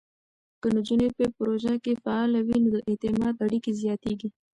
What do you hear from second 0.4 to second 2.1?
که نجونې په پروژو کې